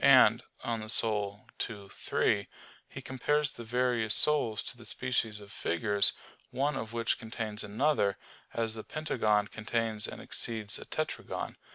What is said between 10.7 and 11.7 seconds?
a tetragon.